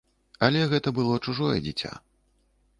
Але 0.47 0.63
гэта 0.71 0.93
было 1.01 1.19
чужое 1.29 1.55
дзіця. 1.69 1.95